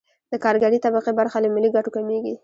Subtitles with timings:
[0.31, 2.33] د کارګرې طبقې برخه له ملي ګټو کمېږي